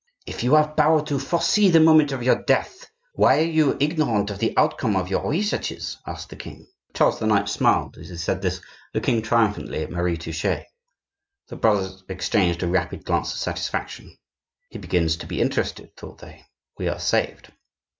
[0.25, 4.31] "If you have power to foresee the moment of your death, why are you ignorant
[4.31, 6.65] of the outcome of your researches?" asked the king.
[6.95, 7.51] Charles IX.
[7.51, 8.61] smiled as he said this,
[8.95, 10.65] looking triumphantly at Marie Touchet.
[11.49, 14.17] The brothers exchanged a rapid glance of satisfaction.
[14.71, 16.45] "He begins to be interested," thought they.
[16.79, 17.51] "We are saved!"